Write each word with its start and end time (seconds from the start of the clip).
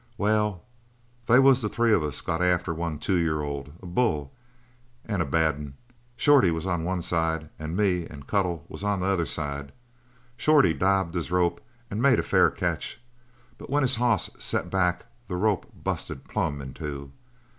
"Well, 0.17 0.63
they 1.27 1.37
was 1.37 1.61
the 1.61 1.69
three 1.69 1.93
of 1.93 2.01
us 2.01 2.21
got 2.21 2.41
after 2.41 2.73
one 2.73 2.97
two 2.97 3.17
year 3.17 3.41
old 3.43 3.71
a 3.83 3.85
bull 3.85 4.33
and 5.05 5.21
a 5.21 5.25
bad 5.25 5.53
'un. 5.57 5.75
Shorty 6.15 6.49
was 6.49 6.65
on 6.65 6.83
one 6.83 7.03
side 7.03 7.51
and 7.59 7.77
me 7.77 8.07
and 8.07 8.25
Cuttle 8.25 8.65
was 8.67 8.83
on 8.83 9.01
the 9.01 9.05
other 9.05 9.27
side. 9.27 9.71
Shorty 10.37 10.73
daubed 10.73 11.13
his 11.13 11.29
rope 11.29 11.61
and 11.91 12.01
made 12.01 12.17
a 12.17 12.23
fair 12.23 12.49
catch, 12.49 12.99
but 13.59 13.69
when 13.69 13.83
his 13.83 13.97
hoss 13.97 14.31
set 14.39 14.71
back 14.71 15.05
the 15.27 15.35
rope 15.37 15.71
busted 15.83 16.23
plumb 16.27 16.63
in 16.63 16.73
two. 16.73 17.11